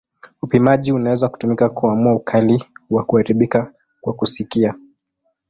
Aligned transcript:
Upimaji 0.41 0.91
unaweza 0.91 1.29
kutumika 1.29 1.69
kuamua 1.69 2.15
ukali 2.15 2.63
wa 2.89 3.03
kuharibika 3.03 3.73
kwa 4.01 4.13
kusikia. 4.13 4.75